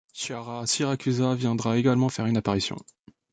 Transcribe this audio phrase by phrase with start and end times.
[0.15, 2.75] Chiara Siracusa viendra également faire une apparition.